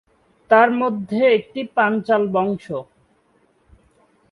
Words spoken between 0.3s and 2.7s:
তাঁর মধ্যে একটি পাঞ্চালবংশ।